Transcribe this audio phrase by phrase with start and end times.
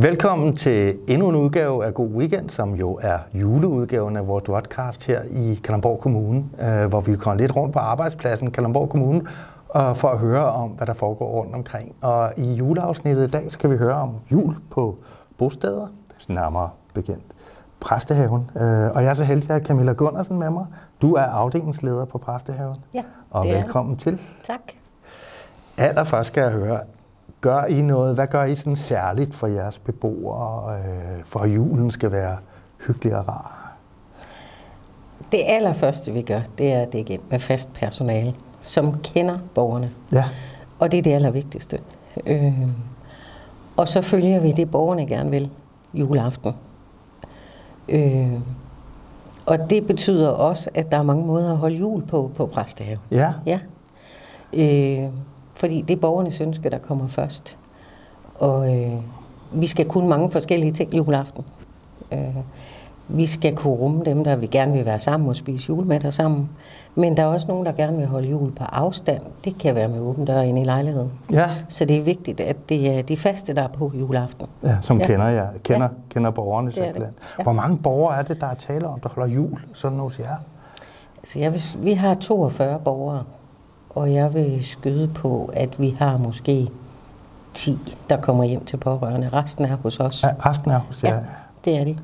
[0.00, 5.04] Velkommen til endnu en udgave af God Weekend, som jo er juleudgaven af vores podcast
[5.06, 9.18] her i Kalamborg Kommune, øh, hvor vi kommer lidt rundt på arbejdspladsen Kalamborg Kommune
[9.76, 11.94] øh, for at høre om, hvad der foregår rundt omkring.
[12.02, 14.98] Og i juleafsnittet i dag skal vi høre om jul på
[15.38, 15.86] bosteder,
[16.28, 17.24] nærmere bekendt
[17.80, 18.50] Præstehaven.
[18.56, 20.66] Øh, og jeg er så heldig at have Camilla Gundersen med mig.
[21.02, 22.76] Du er afdelingsleder på Præstehaven.
[22.94, 24.20] Ja, Og er velkommen til.
[24.44, 24.60] Tak.
[25.78, 26.80] Allerførst skal jeg høre,
[27.40, 31.90] gør I noget, hvad gør I sådan særligt for jeres beboere, øh, for at julen
[31.90, 32.36] skal være
[32.86, 33.76] hyggelig og rar?
[35.32, 39.90] Det allerførste, vi gør, det er det igen med fast personale, som kender borgerne.
[40.12, 40.24] Ja,
[40.78, 41.78] Og det er det allervigtigste.
[42.26, 42.68] Øh,
[43.76, 45.50] og så følger vi det, borgerne gerne vil
[45.94, 46.52] juleaften.
[47.88, 48.32] Øh,
[49.46, 52.98] og det betyder også, at der er mange måder at holde jul på på Præstehave.
[53.10, 53.58] ja, Ja.
[54.52, 55.08] Øh,
[55.58, 57.56] fordi det er borgernes ønske, der kommer først.
[58.34, 58.92] Og øh,
[59.52, 61.44] vi skal kunne mange forskellige ting juleaften.
[62.12, 62.36] Øh,
[63.10, 66.48] vi skal kunne rumme dem, der vil gerne vil være sammen og spise julemiddag sammen.
[66.94, 69.22] Men der er også nogen, der gerne vil holde jul på afstand.
[69.44, 71.12] Det kan være med åben dør ind i lejligheden.
[71.32, 74.46] ja, Så det er vigtigt, at det er de faste, der er på juleaften.
[74.62, 75.06] ja som Ja.
[75.06, 75.88] kender jer, kender, Ja.
[76.10, 77.08] kender borgerne Det det.
[77.38, 77.42] Ja.
[77.42, 80.36] Hvor mange borgere er det, der er tale om, der holder jul sådan hos jer?
[81.24, 83.22] Så jeg vil, vi har 42 borgere,
[83.98, 86.68] og jeg vil skyde på, at vi har måske
[87.54, 87.78] 10,
[88.10, 89.28] der kommer hjem til pårørende.
[89.32, 90.22] Resten er hos os.
[90.22, 91.14] Ja, resten er hos jer.
[91.14, 91.20] Ja,
[91.64, 91.96] det er de.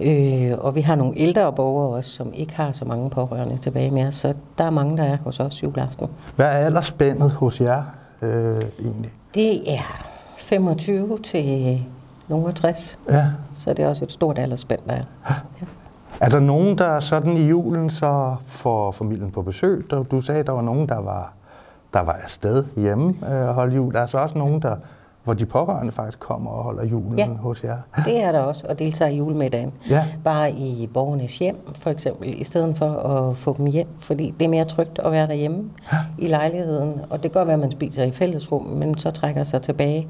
[0.00, 3.90] Øh, og vi har nogle ældre borgere også, som ikke har så mange pårørende tilbage
[3.90, 6.06] mere, så der er mange, der er hos os juleaften.
[6.36, 7.82] Hvad er aldersspændet hos jer
[8.22, 9.12] øh, egentlig?
[9.34, 10.06] Det er
[10.38, 11.84] 25 til
[12.28, 13.24] nogle 60, Ja.
[13.52, 15.02] så det er også et stort aldersspænd, der er.
[16.20, 19.86] Er der nogen, der sådan i julen så får familien på besøg?
[20.10, 21.32] Du, sagde, der var nogen, der var,
[21.94, 23.92] der var afsted hjemme øh, og holde jul.
[23.94, 24.76] Der er så også nogen, der,
[25.24, 27.26] hvor de pårørende faktisk kommer og holder julen Ja.
[27.26, 27.76] hos jer.
[28.04, 29.72] Det er der også, og deltager i julemiddagen.
[29.90, 30.04] Ja.
[30.24, 33.88] Bare i borgernes hjem, for eksempel, i stedet for at få dem hjem.
[33.98, 35.64] Fordi det er mere trygt at være derhjemme
[36.18, 37.00] i lejligheden.
[37.10, 40.08] Og det kan godt være, at man spiser i fællesrum, men så trækker sig tilbage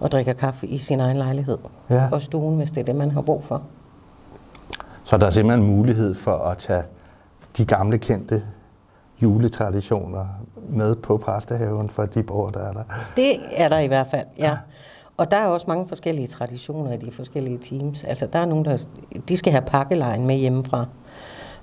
[0.00, 1.58] og drikker kaffe i sin egen lejlighed.
[1.90, 2.08] Ja.
[2.12, 3.62] Og stuen, hvis det er det, man har brug for.
[5.10, 6.82] Så der er simpelthen mulighed for at tage
[7.56, 8.42] de gamle kendte
[9.22, 10.26] juletraditioner
[10.68, 12.82] med på præstehaven for de borgere, der er der.
[13.16, 14.58] Det er der i hvert fald, ja.
[15.16, 18.04] Og der er også mange forskellige traditioner i de forskellige teams.
[18.04, 18.84] Altså, der er nogen, der
[19.28, 20.86] de skal have pakkelejen med hjemmefra.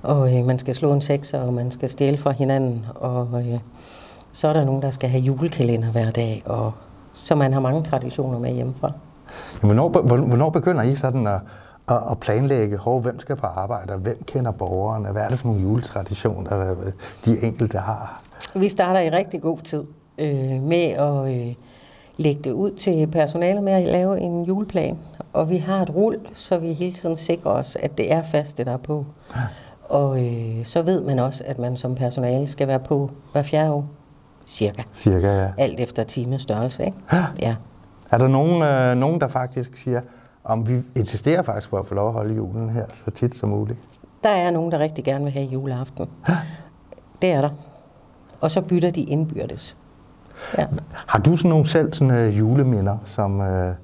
[0.01, 2.85] Og øh, man skal slå en sekser, og man skal stjæle fra hinanden.
[2.95, 3.59] Og øh,
[4.31, 6.43] så er der nogen, der skal have julekalender hver dag.
[6.45, 6.71] Og
[7.13, 8.91] så man har mange traditioner med hjemmefra.
[9.61, 11.39] Hvornår hvornår begynder I sådan at,
[11.87, 15.11] at, at planlægge, hvor hvem skal på arbejde, og hvem kender borgerne?
[15.11, 16.91] Hvad er det for nogle juletraditioner, øh,
[17.25, 18.21] de enkelte har?
[18.55, 19.83] Vi starter i rigtig god tid
[20.17, 21.53] øh, med at øh,
[22.17, 24.97] lægge det ud til personalet med at lave en juleplan.
[25.33, 28.63] Og vi har et rul, så vi hele tiden sikrer os, at det er faste,
[28.63, 29.05] der er på.
[29.83, 33.71] Og øh, så ved man også, at man som personale skal være på hver fjerde
[33.71, 33.85] år,
[34.47, 34.81] cirka.
[34.93, 35.51] Cirka, ja.
[35.57, 36.97] Alt efter times størrelse, ikke?
[37.41, 37.55] Ja.
[38.11, 40.01] Er der nogen, øh, nogen der faktisk siger,
[40.47, 43.49] om vi insisterer faktisk på at få lov at holde julen her så tit som
[43.49, 43.79] muligt?
[44.23, 46.05] Der er nogen, der rigtig gerne vil have juleaften.
[47.21, 47.49] Det er der.
[48.41, 49.77] Og så bytter de indbyrdes.
[50.57, 50.65] Ja.
[50.91, 53.75] Har du sådan nogle selv sådan, øh, juleminder, som øh,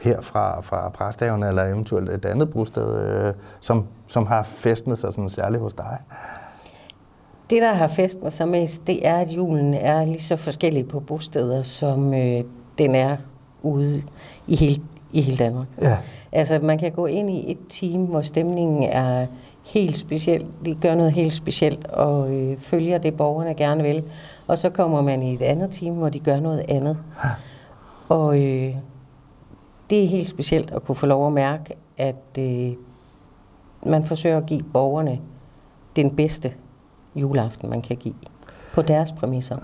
[0.00, 5.12] her fra, fra Præstaven eller eventuelt et andet bosted, øh, som, som har festnet sig
[5.12, 5.98] sådan særligt hos dig?
[7.50, 11.00] Det, der har festen sig mest, det er, at julen er lige så forskellig på
[11.00, 12.44] bosteder, som øh,
[12.78, 13.16] den er
[13.62, 14.02] ude
[14.46, 14.82] i hele,
[15.14, 15.66] i hele Danmark.
[15.82, 15.96] Ja.
[16.32, 19.26] Altså, man kan gå ind i et team, hvor stemningen er
[19.64, 20.46] helt speciel.
[20.64, 24.04] De gør noget helt specielt og øh, følger det, borgerne gerne vil.
[24.46, 26.98] Og så kommer man i et andet team, hvor de gør noget andet.
[28.08, 28.74] Og øh,
[29.90, 32.72] det er helt specielt at kunne få lov at mærke, at øh,
[33.86, 35.20] man forsøger at give borgerne
[35.96, 36.52] den bedste
[37.14, 38.14] juleaften, man kan give.
[38.72, 39.56] På deres præmisser.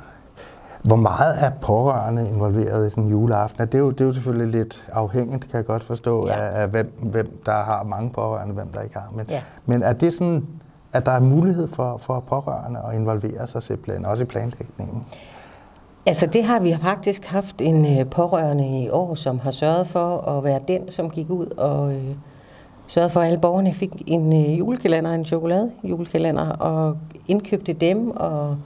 [0.82, 3.66] Hvor meget er pårørende involveret i sådan en juleaften?
[3.66, 6.32] Det er, jo, det er jo selvfølgelig lidt afhængigt, kan jeg godt forstå, Ja.
[6.32, 9.12] af, af hvem, hvem der har mange pårørende, hvem der ikke har.
[9.16, 9.40] Men, Ja.
[9.66, 10.46] men er det sådan,
[10.92, 15.06] at der er mulighed for, for pårørende at involvere sig simpelthen, også i planlægningen?
[16.06, 20.18] Altså det har vi faktisk haft en øh, pårørende i år, som har sørget for
[20.20, 22.04] at være den, som gik ud og øh,
[22.86, 26.96] sørgede for, at alle borgerne fik en øh, julekalender, en chokolade julekalender, og
[27.28, 28.56] indkøbte dem og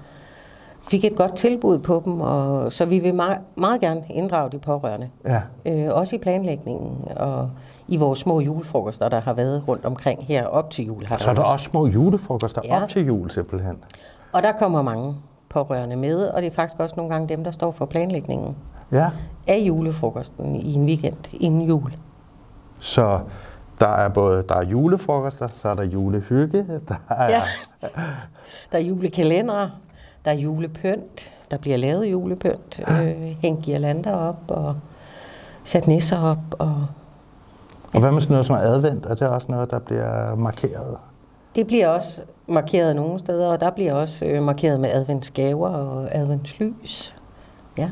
[0.89, 2.21] fik et godt tilbud på dem.
[2.21, 5.09] Og, så vi vil meget, meget gerne inddrage de pårørende.
[5.25, 5.43] Ja.
[5.67, 7.51] Øh, også i planlægningen og
[7.89, 11.03] i vores små julefrokoster, der har været rundt omkring her op til jul.
[11.07, 12.83] Har Så er der også små julefrokoster Ja.
[12.83, 13.77] op til jul simpelthen.
[14.33, 15.15] Og der kommer mange
[15.49, 18.57] pårørende med, og det er faktisk også nogle gange dem, der står for planlægningen
[18.93, 19.11] Ja.
[19.47, 21.93] af julefrokosten i en weekend inden jul.
[22.79, 23.21] Så
[23.81, 26.59] der er både der er julefrokoster, så er der julehygge,
[26.89, 27.43] der er, Ja.
[28.73, 29.71] Der er julekalendere,
[30.25, 34.77] der er julepynt, der bliver lavet julepynt, øh, hængt girlander op og
[35.65, 36.55] sat nisser op.
[36.59, 36.87] Og
[37.95, 39.07] Og hvad med sådan noget som advent?
[39.07, 40.99] Er det også noget, der bliver markeret?
[41.55, 46.09] det bliver også markeret nogle steder, og der bliver også øh, markeret med adventsgaver og
[46.17, 47.15] adventslys.
[47.79, 47.91] Ja.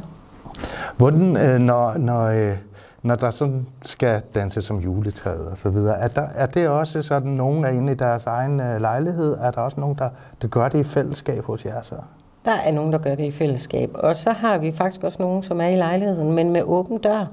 [0.97, 2.57] Hvordan, øh, når, når, øh,
[3.03, 7.03] når der sådan skal danse som juletræet og så videre, er, der, er det også
[7.03, 9.37] sådan, nogen er inde i deres egen øh, lejlighed?
[9.41, 10.09] Er der også nogen, der,
[10.43, 11.97] der gør det i fællesskab hos jer så?
[12.45, 13.91] Der er nogen, der gør det i fællesskab.
[13.95, 17.27] Og så har vi faktisk også nogen, som er i lejligheden, men med åben dør.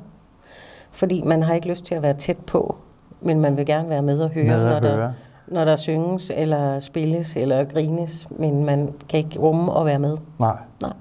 [0.92, 2.76] Fordi man har ikke lyst til at være tæt på,
[3.22, 5.14] men man vil gerne være med og høre, Med når, Der, høre.
[5.48, 8.28] når der synges, eller spilles, eller grines.
[8.32, 10.18] Men man kan ikke rumme at være med.
[10.40, 10.58] Nej.
[10.82, 10.94] Nej.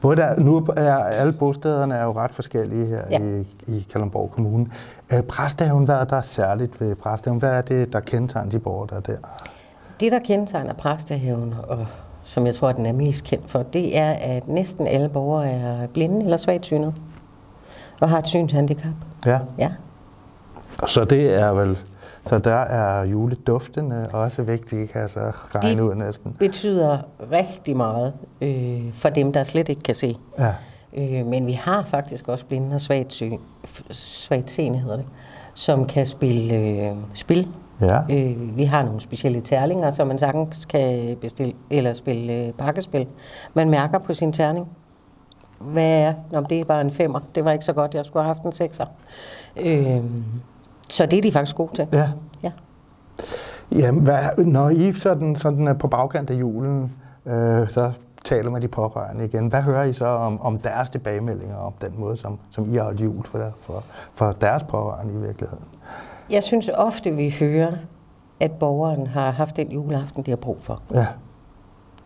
[0.00, 3.18] Hvor der, nu er alle bostederne er jo ret forskellige her Ja.
[3.20, 4.66] i, i Kalundborg Kommune.
[5.12, 7.38] Øh, præstehaven, hvad er der særligt ved præstehaven?
[7.38, 9.16] Hvad er det, der kendetegner de borgere, der er der?
[10.00, 11.86] Det, der kendetegner præstehaven, og
[12.26, 15.86] som jeg tror, den er mest kendt for, det er, at næsten alle borgere er
[15.86, 16.94] blinde eller svagt synet
[18.00, 18.92] og har et synshandicap.
[19.26, 19.38] Ja.
[19.58, 19.70] Ja.
[20.86, 21.78] Så det er vel,
[22.26, 25.20] så der er juleduftene også vigtige, kan jeg så
[25.54, 26.36] regne De- ud næsten.
[26.38, 26.98] betyder
[27.32, 30.16] rigtig meget øh, for dem, der slet ikke kan se.
[30.38, 30.54] Ja.
[30.96, 33.22] Øh, men vi har faktisk også blinde og svagt, sy-
[33.64, 35.06] f- svagt seende, hedder det,
[35.54, 37.48] som kan spille øh, spil.
[37.80, 38.00] Ja.
[38.10, 43.06] Øh, vi har nogle specielle terlinger, som man sagtens kan bestille, eller spille øh, pakkespil.
[43.54, 44.68] Man mærker på sin terning,
[45.60, 48.34] hvad er, Nå, det var en femmer, det var ikke så godt, jeg skulle have
[48.34, 48.86] haft en sekser.
[49.56, 50.00] Øh,
[50.90, 51.88] så det er de faktisk gode til.
[51.92, 52.10] Ja.
[52.42, 52.52] Ja.
[53.72, 56.92] Jamen, hvad, når I sådan, sådan er på bagkant af julen,
[57.26, 57.92] øh, så
[58.24, 59.46] taler med de pårørende igen.
[59.46, 62.84] Hvad hører I så om, om deres tilbagemeldinger, om den måde, som, som I har
[62.84, 63.84] holdt jul for, der, for,
[64.14, 65.64] for deres pårørende i virkeligheden?
[66.30, 67.72] Jeg synes ofte, vi hører,
[68.40, 70.82] at borgeren har haft den juleaften, de har brug for.
[70.94, 71.06] Ja.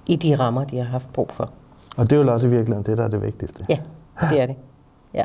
[0.07, 1.51] I de rammer, de har haft brug for.
[1.97, 3.67] Og det er jo også i virkeligheden det, der er det vigtigste.
[3.69, 3.79] Ja,
[4.31, 4.57] det er det.
[5.15, 5.25] Ja.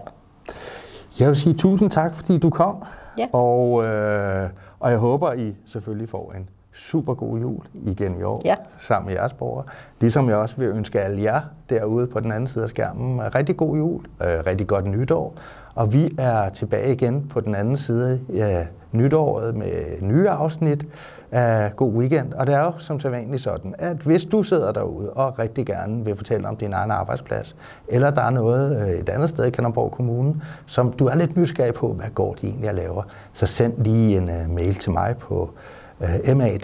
[1.19, 2.83] Jeg vil sige tusind tak, fordi du kom.
[3.17, 3.27] Ja.
[3.33, 4.49] Og, øh,
[4.79, 8.55] og jeg håber, I selvfølgelig får en super god jul igen i år, Ja.
[8.77, 9.65] sammen med jeres borgere.
[10.01, 13.57] Ligesom jeg også vil ønske alle jer derude på den anden side af skærmen rigtig
[13.57, 15.33] god jul, øh, rigtig godt nytår.
[15.75, 20.85] Og vi er tilbage igen på den anden side af nytåret med nye afsnit
[21.31, 22.33] af God Weekend.
[22.33, 26.05] Og det er jo som sædvanligt sådan, at hvis du sidder derude og rigtig gerne
[26.05, 27.55] vil fortælle om din egen arbejdsplads,
[27.87, 31.37] eller der er noget øh, et andet sted i Kalundborg Kommune, som du er lidt
[31.37, 34.91] nysgerrig på, hvad går de egentlig at laver, så send lige en uh, mail til
[34.91, 35.49] mig på
[36.01, 36.59] Øh, uh, madn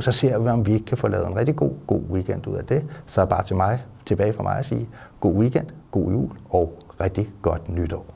[0.00, 2.56] så ser vi, om vi ikke kan få lavet en rigtig god, god weekend ud
[2.56, 2.86] af det.
[3.06, 4.88] Så er bare til mig, tilbage fra mig at sige
[5.20, 8.15] god weekend, god jul og rigtig godt nytår.